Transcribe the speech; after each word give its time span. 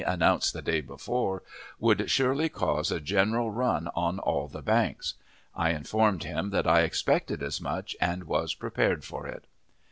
announced 0.07 0.51
the 0.51 0.63
day 0.63 0.81
before, 0.81 1.43
would 1.77 2.09
surely 2.09 2.49
cause 2.49 2.89
a 2.91 2.99
general 2.99 3.51
run 3.51 3.87
on 3.95 4.17
all 4.17 4.47
the 4.47 4.63
banks. 4.63 5.13
I 5.53 5.69
informed 5.73 6.23
him 6.23 6.49
that 6.49 6.65
I 6.65 6.81
expected 6.81 7.43
as 7.43 7.61
much, 7.61 7.95
and 8.01 8.23
was 8.23 8.55
prepared 8.55 9.03
for 9.05 9.27
it. 9.27 9.45